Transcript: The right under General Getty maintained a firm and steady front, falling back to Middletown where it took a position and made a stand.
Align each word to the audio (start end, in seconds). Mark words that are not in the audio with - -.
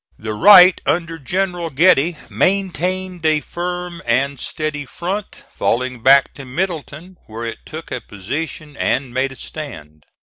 The 0.17 0.33
right 0.33 0.81
under 0.87 1.19
General 1.19 1.69
Getty 1.69 2.17
maintained 2.27 3.23
a 3.23 3.39
firm 3.39 4.01
and 4.07 4.39
steady 4.39 4.83
front, 4.83 5.43
falling 5.51 6.01
back 6.01 6.33
to 6.33 6.43
Middletown 6.43 7.17
where 7.27 7.45
it 7.45 7.59
took 7.67 7.91
a 7.91 8.01
position 8.01 8.75
and 8.77 9.13
made 9.13 9.31
a 9.31 9.35
stand. 9.35 10.07